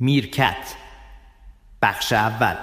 [0.00, 0.74] میرکت.
[1.82, 2.54] بخش اول.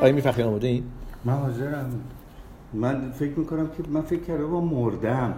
[0.00, 0.84] آیا میفخری آماده این؟
[1.24, 2.00] من حاضرم.
[2.72, 5.34] من فکر می‌کنم که من فکر کردم با مردم.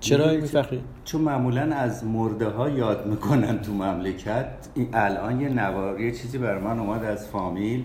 [0.00, 5.48] چرا می‌دونی میفخری؟ چون معمولا از مرده ها یاد می‌کنن تو مملکت این الان یه
[5.48, 7.84] نوار یه چیزی بر من اومد از فامیل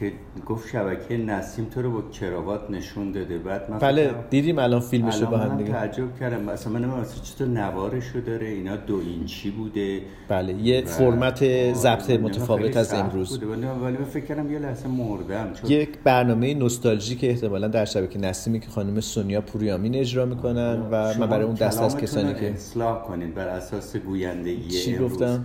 [0.00, 0.12] که
[0.46, 3.38] گفت شبکه نسیم تو رو با کراوات نشون داده.
[3.38, 5.72] بعد من بله دیدیم الان فیلمشو با هم دیگه.
[5.72, 6.42] تعجب کردم.
[6.42, 10.00] مثلا من اصلا چطور نوارشو داره؟ اینا دو اینچی بوده.
[10.28, 13.40] بله یه فرمت ضبط متفاوت از امروز.
[13.40, 13.46] بوده.
[13.46, 18.18] ولی من فکر کردم یه لحظه مردم چون یک برنامه نوستالژی که احتمالا در شبکه
[18.18, 22.50] نسیمی که خانم سونیا پوریامین اجرا می‌کنن و من برای اون دست از کسانی که
[22.50, 25.12] اصلاح کنید بر اساس گویندگی چی امروز.
[25.12, 25.44] گفتم؟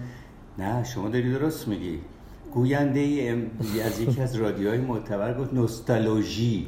[0.60, 2.00] نه شما داری درست میگی.
[2.54, 3.30] گوینده ای
[3.86, 6.68] از یکی از رادیوهای معتبر گفت نوستالژی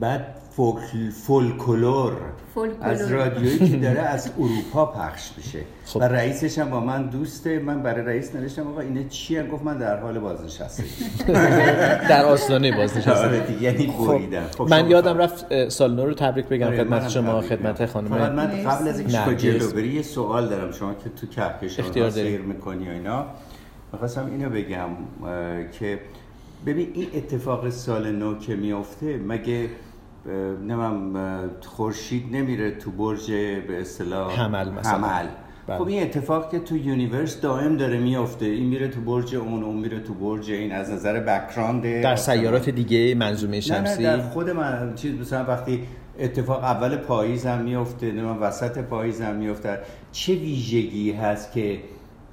[0.00, 0.26] بعد
[0.56, 0.80] فولک...
[1.26, 2.12] فولکلور
[2.54, 2.88] فولکلور.
[2.88, 6.00] از رادیویی که داره از اروپا پخش میشه خب.
[6.00, 9.78] و رئیسش هم با من دوسته من برای رئیس نوشتم آقا اینا چیه گفت من
[9.78, 10.88] در حال بازنشستگی
[12.10, 15.18] در آستانه بازنشسته آره یعنی بریدم خب من یادم.
[15.18, 17.86] رفت اه، سال نو رو تبریک بگم آره، خدمت شما خدمت.
[17.86, 19.36] خانم فقط من قبل از اینکه.
[19.36, 22.10] جلو ببین یه سوال دارم شما که تو کهکشان.
[22.10, 23.26] سیر می‌کنی و اینا
[23.92, 24.88] می‌خواستم اینو بگم
[25.72, 25.98] که
[26.66, 29.68] ببین این اتفاق سال نو که میفته مگه
[30.68, 31.14] نمیگیم
[31.60, 33.30] خورشید نمیره تو برج
[33.68, 34.92] به اصطلاح حمل مثلا.
[34.92, 35.26] حمل.
[35.66, 35.78] بله.
[35.78, 39.76] خب این اتفاق که تو universe دائم داره میفته این میره تو برج اون اون
[39.76, 44.02] میره تو برج این از نظر background در سیارات دیگه منظومه نه نه شمسی.
[44.02, 45.82] در خود من چیز مثلا وقتی
[46.18, 49.78] اتفاق اول پاییز هم میفته نه وسط پاییز هم میفته
[50.12, 51.78] چه ویژگی هست که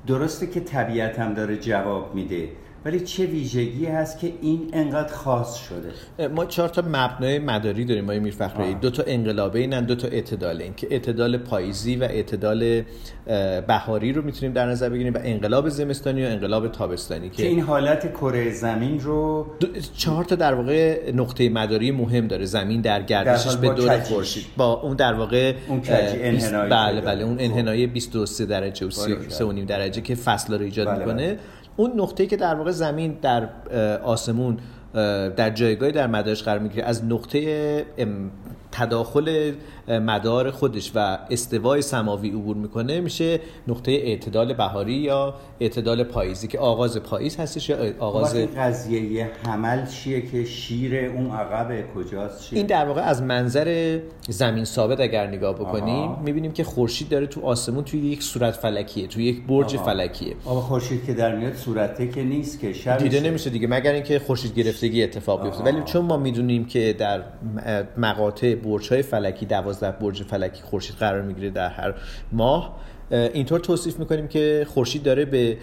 [0.08, 2.50] درسته که طبیعت هم داره جواب میده.
[2.86, 8.04] ولی چه ویژگی هست که این انقدر خاص شده ما چهار تا مبنای مداری داریم
[8.04, 8.80] آقای میرفخری آه.
[8.80, 12.82] دو تا انقلابه اینن دو تا اعتدال این که اعتدال پاییزی و اعتدال
[13.68, 18.12] بهاری رو می‌تونیم در نظر بگیریم و انقلاب زمستانی و انقلاب تابستانی که این حالت
[18.14, 19.68] کره زمین رو دو-
[19.98, 24.00] چهار تا در واقع نقطه مداری مهم داره زمین در گردشش به دور.
[24.00, 27.24] خورشید با اون در واقع اون بیست- بله بله.
[27.24, 27.44] اون خب.
[27.44, 29.30] انحنای 23 درجه و باریکلا.
[29.30, 31.40] 3 و نیم درجه که فصل رو ایجاد بله، می‌کنه بله.
[31.76, 33.50] اون نقطه‌ای که در واقع زمین در
[34.04, 34.58] آسمون
[35.36, 37.86] در جایگاهی در مدارش قرار می‌گیره از نقطه
[38.74, 39.52] تداخل
[39.88, 46.60] مدار خودش و استوای سماوی عبور می‌کنه میشه نقطه اعتدال بهاری یا اعتدال پاییزی که
[46.60, 52.58] آغاز پاییز هستش یا آغاز وقتی قضیه حمل چیه که شیر اون عقب کجاست چیه؟
[52.58, 56.22] این در واقع از منظر زمین ثابت اگر نگاه بکنیم آها.
[56.22, 59.86] می‌بینیم که خورشید داره تو آسمون توی یک صورت فلکیه توی یک برج آها.
[59.86, 63.92] فلکیه آقا خورشید که در میاد صورته که نیست که شب دیده نمیشه دیگه مگر
[63.92, 65.72] اینکه خورشید گرفتگی اتفاق بیفته آها.
[65.72, 67.24] ولی چون ما می‌دونیم که در
[67.98, 71.94] مقاطع برج های فلکی دوازده برج فلکی خورشید قرار می‌گیره در هر
[72.32, 72.64] ماه.
[72.64, 75.58] اه، اینطور توصیف می‌کنیم که خورشید داره به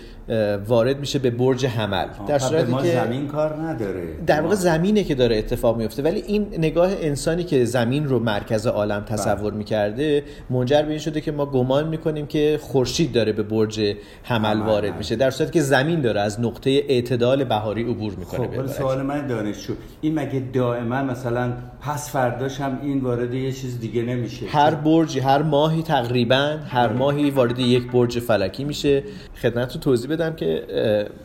[0.67, 2.07] وارد میشه به برج حمل.
[2.07, 4.03] در در صورتی ما که زمین کار نداره.
[4.27, 8.67] در واقع زمینه که داره اتفاق میفته ولی این نگاه انسانی که زمین رو مرکز
[8.67, 13.43] عالم تصور می‌کرده منجر به این شده که ما گمان می‌کنیم که خورشید داره به
[13.43, 14.61] برج حمل.
[14.61, 15.17] وارد میشه.
[15.17, 19.27] در صورتی که زمین داره از نقطه اعتدال بهاری عبور می‌کنه خب ولی سوال من
[19.27, 24.75] دانشجو این مگه دائما مثلا پس فرداش هم این وارد یه چیز دیگه نمیشه؟ هر
[24.75, 29.03] برجی هر ماهی تقریبا هر ماهی وارد یک برج فلکی میشه
[29.43, 30.65] خدمت رو توضیح بدم که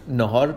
[0.09, 0.55] نهار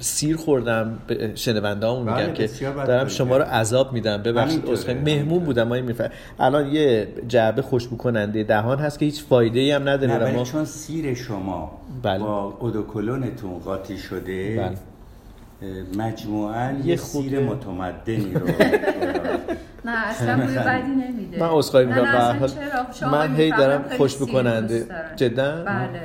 [0.00, 3.44] سیر خوردم به شنونده همون بله، میگم که بسیار بد دارم شما رو.
[3.44, 4.94] عذاب میدم ببخشید همینطوره.
[4.94, 9.70] مهمون بودم ما میفر الان یه جعبه خوشبو کننده دهان هست که هیچ فایده ای
[9.70, 12.18] هم نداره ما چون سیر شما بله.
[12.18, 14.76] با اودوکلونتون قاطی شده بله.
[15.98, 18.46] مجموعاً یه سیر متمدنی رو
[19.84, 23.34] نه اصلا بوی بدی نمیده من نه، می‌کنم به هر اصلا حال چرا؟ شما من
[23.36, 25.16] هی دارم خیلی خوشبو سیر کننده دوست دارن.
[25.16, 26.00] جدا بله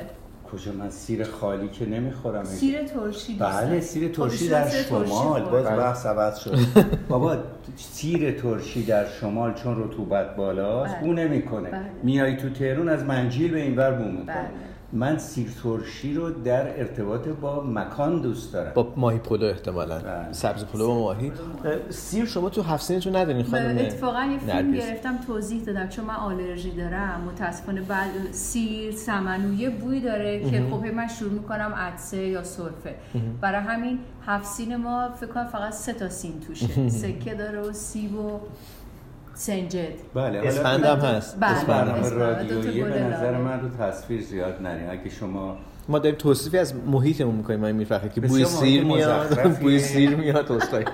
[0.52, 3.80] کجا من سیر خالی که نمی‌خورم سیر ترشی دوست بله.
[3.80, 5.42] سیر خب، ترشی در شمال.
[5.42, 5.76] باز بله.
[5.76, 6.56] بحث عوض شد
[7.08, 7.36] بابا
[7.76, 11.04] سیر ترشی در شمال چون رطوبت بالاست بله.
[11.04, 11.80] بو نمی‌کنه بله.
[12.02, 14.50] میای تو تهرون از منجیل به اینور بو می‌کنه.
[14.92, 18.72] من سیر ترشی رو در ارتباط با مکان دوست دارم.
[18.74, 19.98] با ماهی پلو احتمالا.
[19.98, 20.32] بله.
[20.32, 21.32] سبزی پلو با ماهی.
[21.64, 25.88] اه، سیر شما تو هفت سینتون ندارین خانم اتفاقا یه فیلم؟ گرفتم توضیح دادم.
[25.88, 31.32] چون من آلرژی دارم متاسفانه بعد سیر سمنو یه بوی داره که خب من شروع
[31.32, 32.94] می‌کنم عطسه یا سرفه.
[33.40, 36.88] برای همین هفت سین ما فکر کنم فقط سه تا سین توشه.
[36.88, 38.40] سکه داره و سیب و
[39.36, 39.78] سنجد
[40.14, 41.64] بله حالا اسفند هم هست بله.
[41.64, 43.38] برنامه رادیویی به نظر.
[43.38, 45.56] من رو تصویر زیاد نریم اگه شما
[45.88, 49.58] ما داریم توصیفی از محیطمون می‌کنیم من می‌فهمم که بوی سیر میاد.
[49.60, 50.84] بوی سیر میاد عذرخواهی.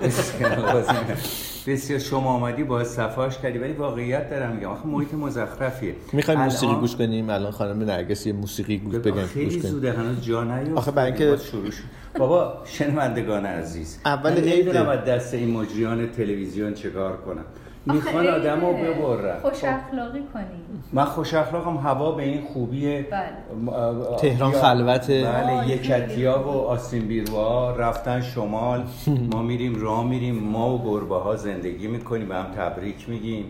[1.67, 6.73] بسیار شما آمدی با صفاش کردی ولی واقعیت دارم میگم آخه محیط مزخرفیه می‌خوایم موسیقی
[6.75, 10.77] گوش کنیم الان خانم نرگس یه موسیقی گوش بگم گوش خیلی زوده هنوز جا نیفتاد
[10.77, 11.83] آخه برای اینکه- شروع شد.
[12.17, 14.31] بابا شنوندگان عزیز اول.
[14.41, 17.45] نمی‌دونم از دست این مجریان تلویزیون چیکار کنم
[17.85, 18.73] می‌خوان آدم رو.
[18.73, 19.39] ببرن.
[19.39, 20.45] خوش خب، اخلاقی کنی
[20.93, 24.15] من خوش اخلاقم هوا به این خوبی بله.
[24.17, 25.23] تهران خلوته.
[25.23, 28.83] بله یکتیا و آسین بیروها رفتن شمال.
[29.33, 33.45] ما میریم راه میریم ما و گربه ها زندگی می‌کنیم به هم تبریک میگیم.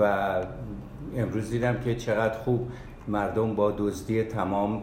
[0.00, 0.34] و
[1.16, 2.68] امروز دیدم که چقدر خوب
[3.08, 4.82] مردم با دزدی تمام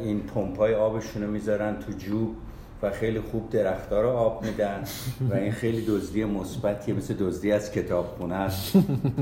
[0.00, 2.36] این پمپای آبشون رو می‌ذارن تو جوب.
[2.82, 4.84] و خیلی خوب درختها رو آب میدن
[5.30, 8.72] و این خیلی دزدی مثبتیه مثل دزدی از کتابخونه است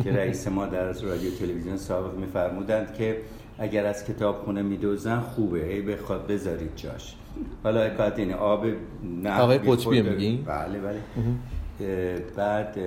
[0.05, 3.17] که رئیس ما در رادیو تلویزیون سابق میفرمودند که
[3.59, 7.15] اگر از کتابخونه میدوزن خوبه هی بخواد بذارید جاش
[7.65, 8.67] حالا حکایت اینه آب
[9.23, 10.17] نه آقای قطبی داره.
[10.17, 11.00] میگی؟ بله بله
[12.37, 12.79] بعد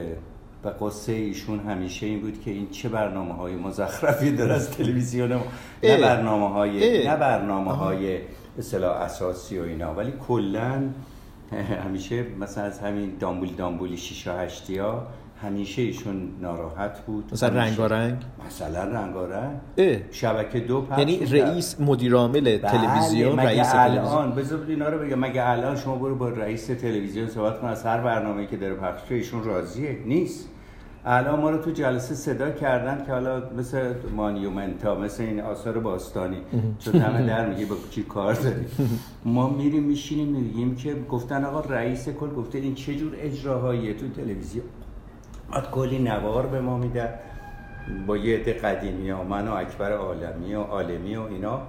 [0.63, 5.33] و قصه ایشون همیشه این بود که این چه برنامه های مزخرفی داره از تلویزیون
[5.33, 5.43] ما
[5.83, 6.01] نه.
[6.01, 7.07] برنامه های.
[7.07, 8.19] نه برنامه های
[8.57, 9.93] اصطلاح اساسی و اینا.
[9.93, 10.83] ولی کلا
[11.85, 15.07] همیشه مثلا از همین دامبول دامبولی شیشا هشتی ها
[15.43, 17.29] همیشه ایشون ناراحت بود.
[17.31, 18.17] مثلا رنگارنگ؟
[18.47, 19.59] مثلا رنگارنگ.
[20.11, 21.25] شبکه دو پخش یعنی.
[21.25, 24.05] رئیس مدیر عامل بله، تلویزیون مگه رئیس تلویزیون.
[24.05, 27.83] الان بذار اینا رو بگم مگه الان شما برو با رئیس تلویزیون صحبت کن از
[27.85, 30.49] هر برنامه‌ای که داره پخش ایشون راضیه؟ نیست.
[31.09, 36.37] الان ما رو تو جلسه صدا کردن که حالا مثل مانیومنتا مثل این آثار باستانی.
[36.79, 38.65] چون همه در میگه با چی کار داری؟
[39.25, 44.07] ما میریم میشینیم میگیم که گفتن آقا رئیس کل گفته این چه جور اجراهاییه تو
[44.07, 44.65] تلویزیون؟
[45.51, 47.09] بعد کلی نوار به ما میدن
[48.07, 51.61] با یه عده قدیمی ها من و اکبر عالمی و عالمی و اینا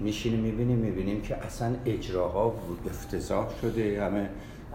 [0.00, 2.54] میشینیم می‌بینیم می‌بینیم که اصلا اجراها
[2.86, 4.04] افتضاح شده.
[4.04, 4.28] همه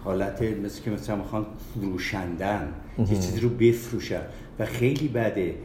[0.08, 2.68] حالت مثل که مثلا می‌خوان فروشندن
[3.00, 4.22] یه چیزی رو بفروشن.
[4.60, 5.56] و خیلی بده.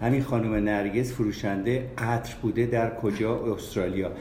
[0.00, 4.12] همین خانم نرگس فروشنده عطر بوده در کجا؟ استرالیا.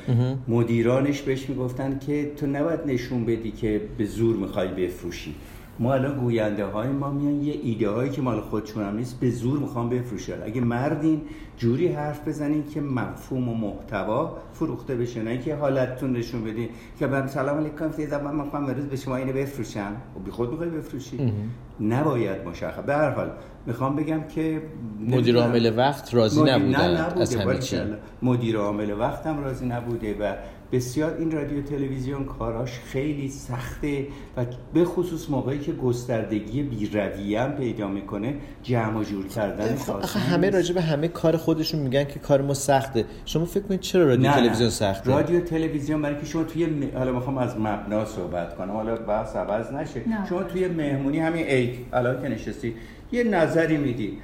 [0.47, 5.35] مدیرانش بهش می‌گفتن که تو نباید نشون بدی که به زور می‌خوای بفروشی.
[5.81, 9.29] ما الان گوینده های ما میان یه ایده هایی که مال خودشون هم نیست به
[9.29, 10.43] زور می‌خوان بفروشن.
[10.43, 11.21] اگه مردین
[11.57, 16.69] جوری حرف بزنین که مفهوم و محتوا فروخته بشه نه اینکه حالتتون نشون بدین
[16.99, 19.95] که من سلام علیکم فیضا من می‌خوام امروز به شما اینو بفروشم.
[20.15, 21.33] و بی خود می‌خوای بفروشی؟
[21.79, 22.83] نباید مشخص.
[22.83, 23.31] به هر حال
[23.65, 24.61] می‌خوام بگم که
[24.99, 25.37] مدیر.
[25.37, 27.77] عامل وقت راضی نبودن نه نبوده از همه چی.
[28.21, 30.35] مدیر عامل وقتم راضی نبوده و
[30.71, 34.07] بسیار این رادیو تلویزیون کاراش خیلی سخته
[34.37, 38.33] و به خصوص موقعی که گستردگی بیرویه هم پیدا می‌کنه
[38.63, 42.41] جمع و جور کردن خب، آخه همه راجع به همه کار خودشون میگن که کار
[42.41, 43.05] ما سخته.
[43.25, 44.41] شما فکر کنید چرا رادیو نه، نه.
[44.41, 46.97] تلویزیون سخته؟ رادیو تلویزیون برای که شما توی م...
[46.97, 48.71] حالا می‌خوام از مبنا صحبت کنم.
[48.71, 50.09] حالا بحث عوض نشه.
[50.09, 50.27] نه.
[50.29, 52.73] شما توی مهمونی همین عید الان که نشستی
[53.11, 54.17] یه نظری میدی.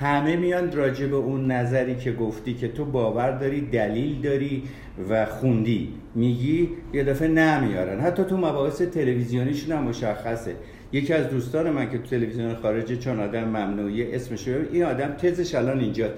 [0.00, 4.62] همه میان راجع به اون نظری که گفتی که تو باور داری دلیل داری.
[5.10, 5.94] و خوندی.
[6.14, 8.00] میگی یه دفعه نمیارن.
[8.00, 10.54] حتی تو مباحث تلویزیونیشون هم مشخصه.
[10.92, 15.08] یکی از دوستان من که تو تلویزیون خارجه چون آدم ممنوعیه اسمش رو این آدم
[15.08, 16.08] تزش الان اینجا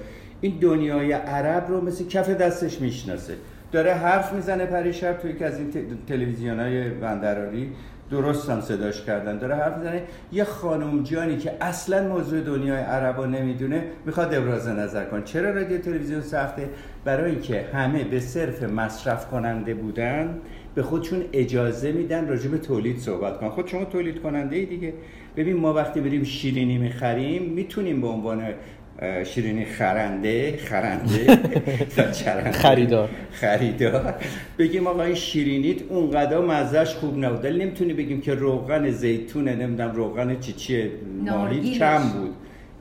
[0.40, 3.34] این دنیای عرب رو مثل کف دستش می‌شناسه.
[3.72, 5.70] داره حرف می‌زنه پریشب توی یکی از این
[6.08, 7.72] تلویزیون های بندراری.
[8.10, 9.38] درست هم صداش کردن.
[9.38, 10.02] داره حرف می‌زنه.
[10.32, 15.50] یه خانم جانی که اصلا موضوع دنیای عرب رو نمی‌دونه می‌خواد ابراز نظر کن چرا
[15.50, 16.68] رادیو تلویزیون سخته؟
[17.04, 20.38] برای اینکه همه به صرف مصرف کننده بودن
[20.74, 23.48] به خودشون اجازه میدن راجع به تولید صحبت کنن.
[23.48, 24.92] خود شما تولید کننده ای دیگه.
[25.36, 28.42] ببین ما وقتی بریم شیرینی می‌خریم می‌تونیم به عنوان
[29.24, 31.38] شیرینی خرنده خرنده
[32.62, 33.08] خریدار.
[33.32, 34.14] خریدار
[34.58, 39.92] بگیم آقا این شیرینیت اونقدر مزهش خوب نبود ولی نمی‌تونی بگیم که روغن زیتونه نمی‌دونم
[39.92, 40.90] روغن چی چیه
[41.24, 41.78] نارگیلش.
[41.78, 42.34] کم بود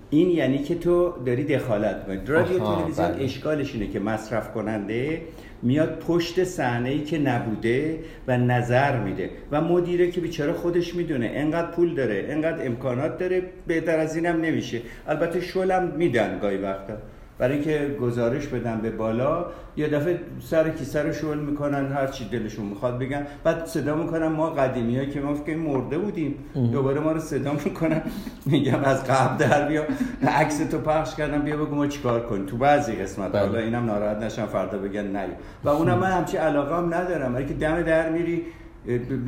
[0.10, 3.24] این یعنی که تو داری دخالت می‌کنی رادیو تلویزیون بله.
[3.24, 5.22] اشکالش اینه که مصرف کننده
[5.62, 11.32] میاد پشت صحنه ای که نبوده و نظر میده و مدیره که بیچاره خودش می‌دونه.
[11.34, 14.82] انقدر پول داره انقدر امکانات داره بهتر از اینم نمیشه.
[15.08, 16.94] البته شلم میدن گاهی وقتا.
[17.40, 19.46] برای اینکه گزارش بدن به بالا
[19.78, 23.28] یه دفعه سر کیسه رو شل می‌کنن هر چی دلشون می‌خواد بگن.
[23.44, 26.36] بعد صدا می‌کنن ما قدیمی ها که ما فکر مرده بودیم.
[26.72, 28.02] دوباره ما رو صدا می‌کنن
[28.46, 29.84] میگم از قبل در بیا.
[30.28, 32.46] عکس تو پخش کردم بیا بگو ما چیکار کنیم.
[32.46, 33.42] تو بعضی قسمت بله.
[33.42, 35.26] حالا اینم ناراحت نشن فردا بگن نه.
[35.64, 37.34] و اونم من همچی علاقه هم ندارم.
[37.34, 38.44] برای که دم در میری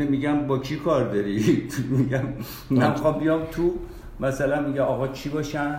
[0.10, 1.64] میگم با کی کار داری؟
[1.98, 2.24] میگم
[2.70, 3.74] من بیام تو
[4.20, 5.76] مثلا میگه آقا چی باشم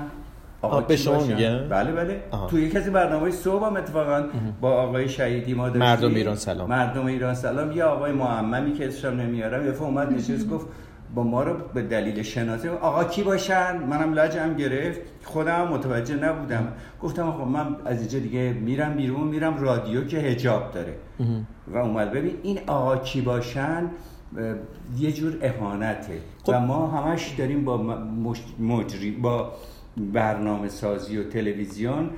[0.62, 2.22] آقا به شما؟ میگن؟ بله بله.
[2.30, 2.46] آها.
[2.46, 4.24] تو یک از این برنامه صبح هم اتفاقا
[4.60, 6.68] با آقای شهیدی ما مردم ایران سلام.
[6.68, 7.72] مردم ایران سلام.
[7.72, 10.66] یه آقای معممی که اسمم نمیارم یه اومد نشست گفت
[11.14, 15.00] با ما رو به دلیل شناسی آقا کی باشن؟ منم لجم گرفت.
[15.24, 16.68] خودم متوجه نبودم.
[17.02, 20.94] گفتم آقا من از اینجا دیگه میرم بیرون میرم رادیو که هجاب داره.
[21.68, 22.12] و اومد.
[22.12, 23.90] ببین این آقا کی باشن
[24.98, 26.18] یه جور اهانته.
[26.44, 26.52] خب.
[26.52, 27.98] و ما همش داریم با
[28.58, 29.52] مجری با
[29.96, 32.10] برنامه سازی و تلویزیون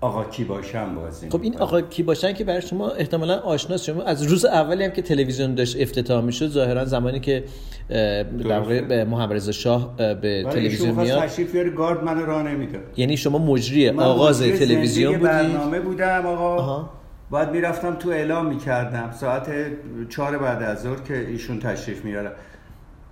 [0.00, 1.58] آقا کی باشن بازی خب این.
[1.58, 5.54] آقا کی باشن که برای شما احتمالا آشناست شما از روز اولی هم که تلویزیون
[5.54, 7.44] داشت افتتاح می‌شد ظاهرا زمانی که
[7.88, 11.22] در واقع به محمد رضا شاه اه، به تلویزیون میاد.
[11.22, 16.56] تشریف بیاره گارد من راه نمی‌داد یعنی شما مجری آغاز تلویزیون بودید برنامه بودم آقا.
[16.56, 16.90] آها.
[17.30, 19.10] باید می‌رفتم تو اعلام می‌کردم.
[19.20, 19.46] ساعت
[20.08, 22.30] چهار بعد از ظهر که ایشون تشریف میاره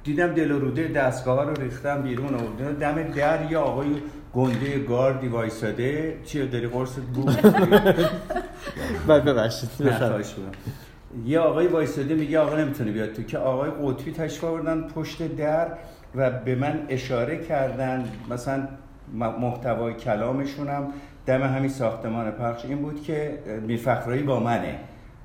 [0.08, 3.86] دیدم دل و روده دستگاه رو ریختم بیرون آوردن دم در یه آقای
[4.34, 6.18] گنده گاردی وایساده.
[6.24, 7.30] چیه داری قرصت بود؟
[9.08, 9.70] بعد ببخشید.
[11.24, 13.12] یه آقای وایساده میگه آقا نمی‌تونه بیاد.
[13.12, 15.68] تو که آقای قطبی تشریف آوردن پشت در
[16.14, 18.04] و به من اشاره کردن.
[18.30, 18.68] مثلا
[19.14, 20.92] محتوای کلامشونم.
[21.26, 24.78] دم همین ساختمان پخش این بود که میرفخرایی با منه.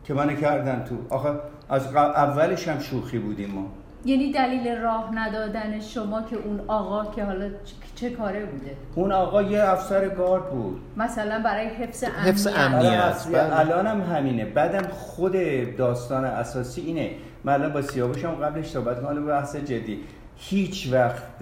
[0.04, 0.96] که منو کردن تو.
[1.10, 1.30] آخه
[1.70, 3.83] از اولش هم شوخی بودیم ما.
[4.06, 7.50] یعنی دلیل راه ندادن شما که اون آقا که حالا
[7.96, 10.82] چه کاره بوده؟ اون آقا یه افسر گارد بود.
[10.98, 12.28] مثلا برای حفظ امنیت.
[12.28, 12.92] حفظ امنیت.
[13.00, 13.60] اصلی- بله.
[13.60, 14.46] الان هم همینه.
[14.46, 15.34] بعدم خود
[15.78, 17.10] داستان اساسی اینه.
[17.44, 20.00] من الان با سیاوش هم قبلش صحبت کنم حالا بحث جدی.
[20.38, 21.42] هیچ وقت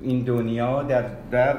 [0.00, 1.56] این دنیا در, در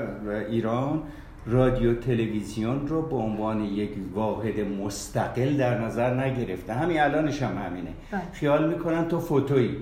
[0.50, 1.04] ایران
[1.46, 6.74] رادیو تلویزیون رو به عنوان یک واحد مستقل در نظر نگرفته.
[6.74, 7.90] همین الانش هم همینه.
[8.12, 8.22] بله.
[8.34, 9.78] خیال می‌کنن تو فوتویی.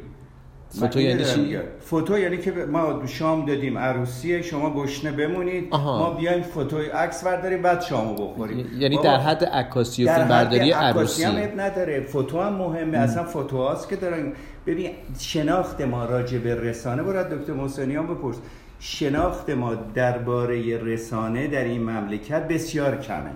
[0.79, 5.67] فوتو یعنی چی؟ فوتو یعنی که ما شام دادیم عروسیه شما گشنه بمونید.
[5.71, 5.99] آها.
[5.99, 8.67] ما بیایم فوتوی عکس برداریم بعد شامو بخوریم.
[8.77, 11.23] یعنی در حد عکاسی و فیلم برداری عروسی.
[11.23, 12.01] هم نداره.
[12.01, 12.97] فوتو هم مهمه.
[12.97, 14.33] اصلا فوتو هاست که دارن
[14.65, 14.89] ببین
[15.19, 17.03] شناخت ما راجع به رسانه.
[17.03, 18.35] برای دکتر محسنیان بپرس.
[18.83, 23.31] شناخت ما درباره رسانه در این مملکت بسیار کمه.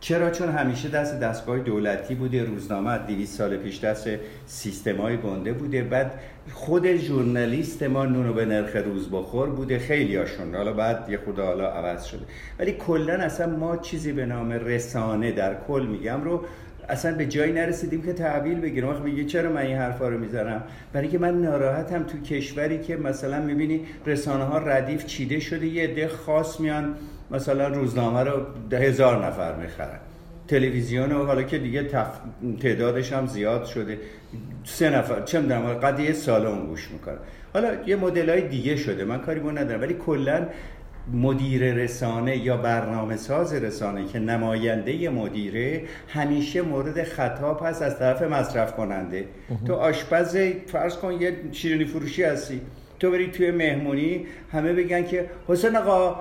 [0.00, 4.08] چرا؟ چون همیشه دست دستگاه دولتی بوده روزنامه از 200 سال پیش دست
[4.46, 5.82] سیستم های گنده بوده.
[5.82, 6.20] بعد
[6.52, 9.78] خود ژورنالیست ما نونو به نرخ روز بخور بوده.
[9.78, 10.54] خیلی هاشون.
[10.54, 12.24] حالا بعد یه خود حالا عوض شده.
[12.58, 16.44] ولی کلا اصلا ما چیزی به نام رسانه در کل میگم رو
[16.88, 20.62] اصلا به جایی نرسیدیم که تحویل بگیرم وقت میگه چرا من این حرفا رو می‌زنم؟
[20.92, 25.84] برای که من ناراحتم تو کشوری که مثلا می‌بینی رسانه ها ردیف چیده شده یه
[25.84, 26.94] عده خاص میان
[27.30, 28.40] مثلا روزنامه رو
[28.70, 29.98] ده هزار نفر می‌خرن.
[30.48, 32.08] تلویزیون رو حالا که دیگه تف...
[32.60, 33.98] تعدادش هم زیاد شده.
[34.64, 37.18] سه نفر چه می‌دونم قد یه سالن گوش می‌کنن
[37.54, 39.04] حالا یه مدل های دیگه شده.
[39.04, 39.80] من کاری با ندارم.
[39.80, 40.46] ولی کلا
[41.12, 48.22] مدیر رسانه یا برنامه ساز رسانه که نماینده مدیره همیشه مورد خطاب هست از طرف
[48.22, 49.24] مصرف کننده.
[49.66, 50.36] تو آشپز
[50.66, 52.60] فرض کن یه شیرینی فروشی هستی.
[53.00, 56.20] تو بری توی مهمونی همه بگن که حسین آقا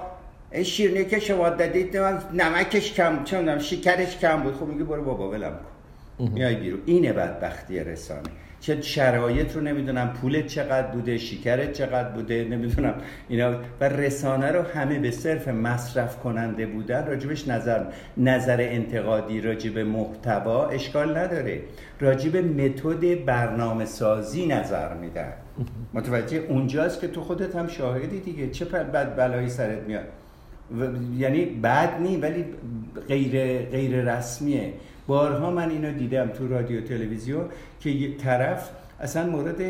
[0.51, 1.97] این شیرینی که شما دادید
[2.33, 4.55] نمکش کم می‌دونم شکرش کم بود.
[4.55, 5.76] خب میگه برو بابا ولم کن.
[6.19, 6.79] میای بیرون.
[6.85, 8.29] اینه بدبختی رسانه.
[8.59, 12.93] چه شرایط رو نمی‌دونم پولت چقدر بوده شکرت چقدر بوده نمی‌دونم.
[13.29, 17.85] اینا و رسانه رو همه به صرف مصرف کننده بودن راجبش نظر
[18.17, 21.61] نظر انتقادی راجب محتوا اشکال نداره.
[21.99, 25.33] راجب متد برنامه سازی نظر میدن.
[25.93, 28.49] متوجه؟ اونجاست که تو خودت هم شاهدی دیگه.
[28.49, 30.05] چه بد بلایی سرت میاد؟
[30.79, 30.85] و-
[31.19, 32.45] یعنی بد نی ولی
[33.07, 34.73] غیر غیر رسمیه.
[35.07, 37.45] بارها من اینو دیدم تو رادیو تلویزیون
[37.79, 39.61] که یه طرف اصلا مورد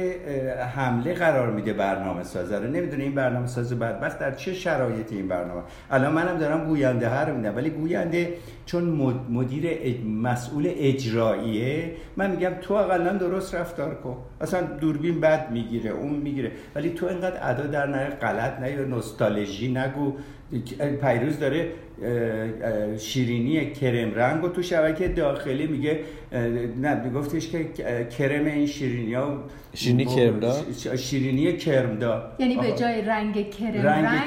[0.76, 2.68] حمله قرار میده برنامه سازه رو.
[2.68, 7.24] نمی‌دونه این برنامه ساز بدبخت در چه شرایطی این برنامه؟ الان منم دارم گوینده ها
[7.24, 7.56] رو میدم.
[7.56, 8.34] ولی گوینده
[8.66, 9.66] چون مد- مدیر
[10.06, 14.18] مسئول اجراییه من میگم تو اقلا درست رفتار کن.
[14.42, 16.52] اصلا دوربین بد می‌گیره اون می‌گیره.
[16.76, 20.14] ولی تو اینقدر ادا در نیار غلط نه یا نوستالژی نگو.
[21.02, 21.70] پیروز داره
[22.98, 26.00] شیرینی کرم رنگ و تو شبکه داخلی میگه
[26.82, 27.66] نه گفتش که
[28.18, 30.56] کرم این شیرینی ها شیرینی کرمدار؟
[30.98, 32.72] شیرینی کرمدار یعنی به.
[32.80, 34.22] جای رنگ کرم رنگ, رنگ,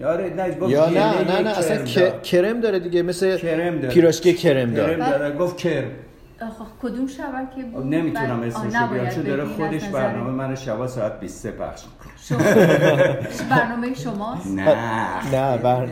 [0.00, 3.94] ک- آره نه گفت یا نه نه نه اصلا کرم داره دیگه مثل کرم داره.
[3.94, 4.96] پیراشکی کرم داره.
[4.96, 5.90] کرم داره گفت کرم.
[6.82, 11.20] کدوم شبکه بود؟ نمی‌تونم بعد- اسمش رو بیارم چون داره خودش برنامه من شبا ساعت
[11.20, 11.82] 23 پخش
[13.50, 14.64] برنامه شماست؟ نه.
[15.32, 15.88] نه بر...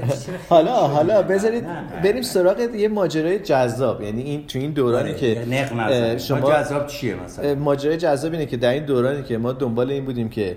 [0.49, 1.65] حالا حالا بذارید
[2.05, 2.23] بریم.
[2.23, 4.03] سراغ یه ماجرای جذاب.
[4.03, 8.47] یعنی این تو این دورانی آره، که نق شما جذاب چیه مثلا؟ ماجرای جذاب اینه
[8.47, 10.57] که در این دورانی که ما دنبال این بودیم که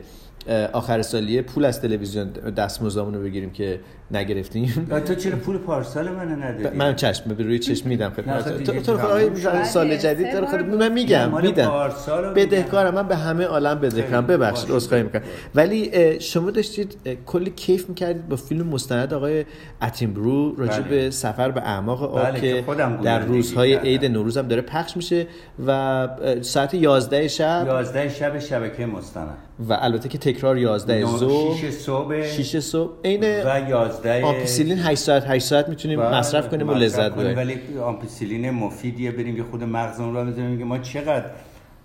[0.73, 3.79] آخر سالیه پول از تلویزیون دستمزدمون رو بگیریم که
[4.11, 4.87] نگرفتیم.
[5.07, 8.81] تو چرا پول پارسال منو ندادی؟ من چشم به روی چشم میدم خدمت تو دیگه
[8.81, 11.71] تو تموم خود سال جدید داره خود من میگم میدم.
[12.07, 14.27] رو بدهکارم من به همه عالم بدهکارم.
[14.27, 14.71] ببخشید.
[14.71, 15.21] عذرخواهی می‌کنم.
[15.55, 19.45] ولی شما داشتید کلی کیف می‌کردید با فیلم مستند آقای
[19.81, 20.89] اتینبرو راجع بله.
[20.89, 22.63] به سفر به اعماق آب بله، که
[23.03, 23.75] در روزهای.
[23.75, 25.27] عید نوروز هم داره پخش میشه
[25.67, 26.07] و
[26.41, 29.37] ساعت 11 شب 11 شب شبکه مستند.
[29.59, 32.21] و البته که تکرار 11 نو- ظهر شیش صبح.
[32.23, 32.91] 6 صبح.
[33.05, 37.37] عین و 11 آمپیسیلین 8 ساعت 8 ساعت می‌تونیم بله، مصرف کنیم و لذت ببریم.
[37.37, 39.11] ولی آمپیسیلین مفیدیه.
[39.11, 41.25] بریم یه خود مغزمون رو بزنیم میگه ما چقدر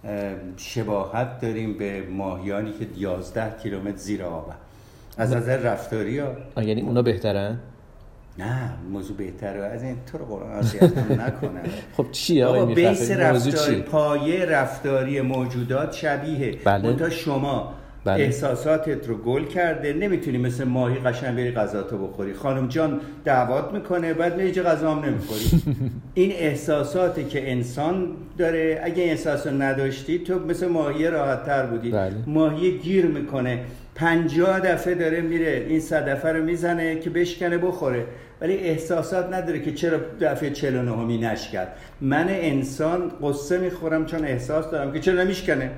[0.05, 4.55] اه، شباهت داریم به ماهیانی که 11 کیلومتر زیر آبن
[5.19, 6.29] از نظر رفتاری ها
[6.63, 7.59] یعنی اونا بهترن؟
[8.39, 9.65] نه موضوع بهتره.
[9.65, 10.65] از این تو رو قرآن
[11.11, 11.61] نکنه
[11.97, 16.59] خب چیه آقای آقا بیس رفتاری پایه رفتاری موجودات شبیه.
[16.65, 16.91] بله.
[16.91, 17.75] منتها شما
[18.05, 18.23] بله.
[18.23, 22.35] احساساتت رو گل کرده نمی‌تونی مثل ماهی قشنگ بری غذاتو بخوری.
[22.35, 25.63] خانم جان دعوات می‌کنه بعد میری چه غذا هم نمی‌خوری.
[26.15, 28.07] این احساساتی که انسان
[28.39, 31.91] داره اگه این احساس رو نداشتی تو مثل ماهی راحت تر بودی.
[31.91, 32.15] بله.
[32.27, 33.65] ماهی گیر می‌کنه.
[33.95, 38.07] پنجاه دفعه داره میره این صدفه رو می‌زنه که بشکنه بخوره.
[38.41, 41.69] ولی احساسات نداره که چرا دفعه 49 همی نشکد
[42.01, 45.71] من انسان قصه می‌خورم چون احساس دارم که چرا نمیشکنه.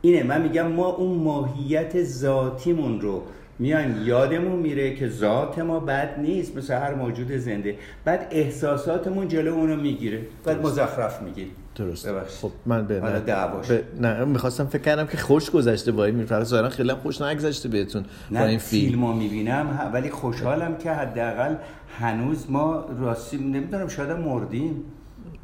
[0.00, 3.22] اینه من میگم ما اون ماهیت ذاتیمون رو
[3.58, 7.76] میایم یادمون میره که ذات ما بد نیست مثل هر موجود زنده.
[8.04, 10.20] بعد احساساتمون جلو اونو می‌گیره.
[10.44, 11.50] بعد مزخرف میگیم.
[11.74, 12.08] درست.
[12.42, 13.68] خب من به حالا نه, دعواش.
[13.68, 16.44] به نه می‌خواستم فکر کردم که خوش گذشته با این میفرق.
[16.44, 18.90] ظاهرا خیلی هم خوش نگذشته بهتون با نه این فیلم.
[18.90, 21.54] فیلم رو می‌بینم ولی خوشحالم که حداقل
[21.98, 24.84] هنوز ما راستی نمی‌دونم شاید مردیم.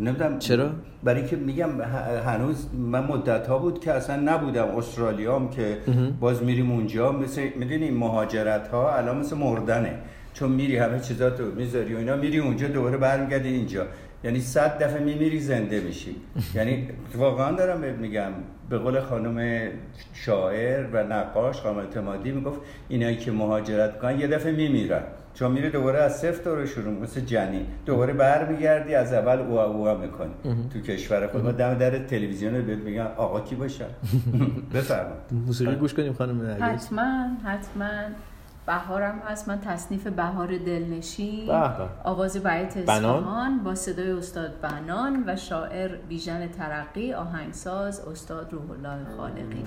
[0.00, 0.38] نمی‌دونم.
[0.38, 0.70] چرا؟
[1.04, 1.80] برای که میگم
[2.26, 5.78] هنوز من مدت ها بود که اصلا نبودم استرالیام که
[6.20, 7.12] باز میریم اونجا.
[7.12, 9.94] مثل می‌دونی مهاجرت ها الان مثل مردنه.
[10.34, 13.86] چون میری همه چیزاتو می‌ذاری و اینا میری اونجا دوباره برمیگردی اینجا.
[14.24, 16.16] یعنی صد دفعه میمیری زنده میشی.
[16.56, 18.32] یعنی واقعا دارم بهت میگم
[18.70, 19.68] به قول خانم
[20.14, 25.02] شاعر و نقاش خانم اعتمادی می‌گفت اینایی که مهاجرت می‌کنن یه دفعه میمیرن.
[25.34, 30.00] چون میره دوباره از صفر رو شروع مثل جنین دوباره برمیگردی از اول اوه اوه
[30.00, 30.30] می‌کنی.
[30.72, 31.44] تو کشور خود.
[31.44, 33.84] ما دم در تلویزیون رو بهت میگن آقا کی باشن؟
[34.74, 37.90] بفرمایید موسیقی گوش کنیم خانم نرگس حتما حتما.
[38.70, 41.50] بهارم هست من تصنیف بهار دلنشین.
[42.04, 49.16] آواز بیت؟ اصفهان با صدای استاد بنان و شاعر بیژن ترقی آهنگساز استاد روح الله
[49.16, 49.64] خالقی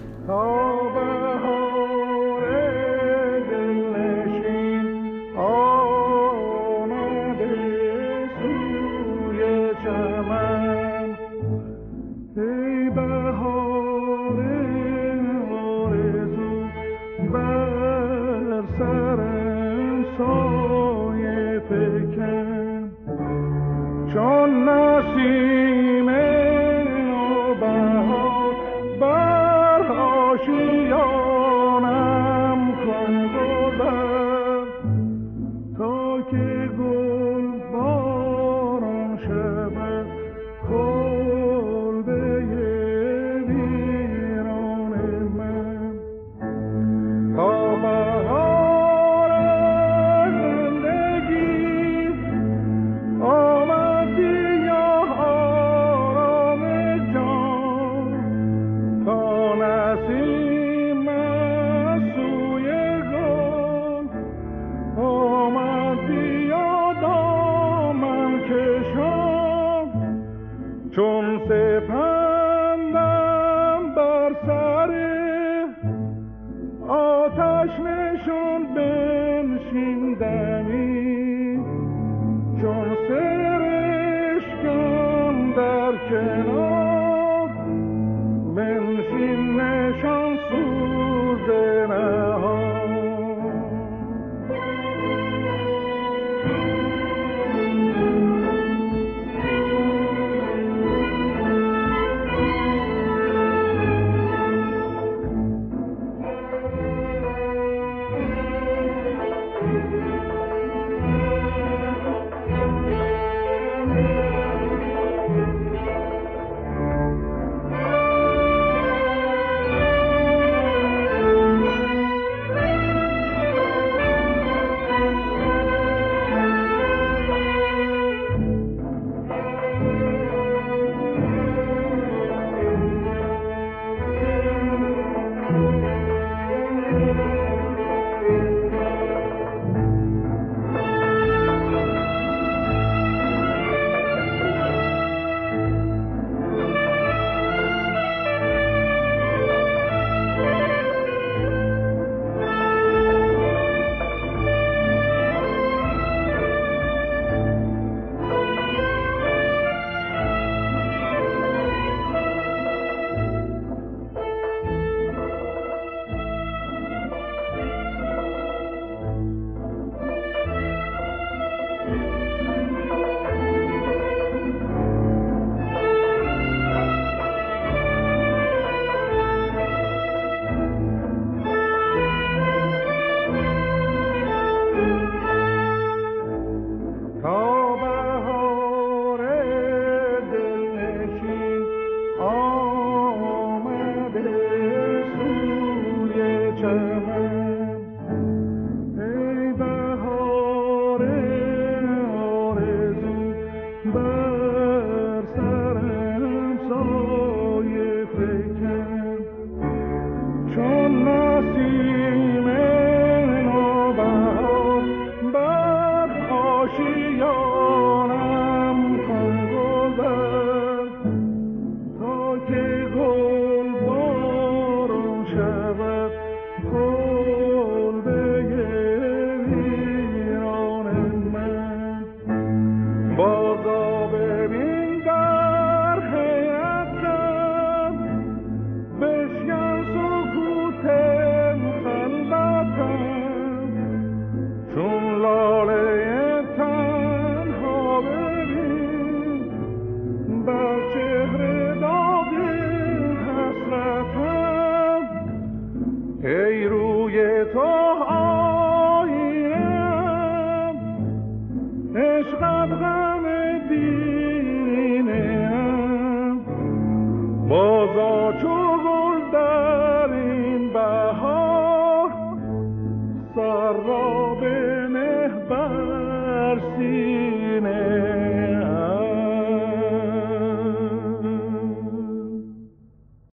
[77.63, 80.13] آتش نشون بنشیندنی.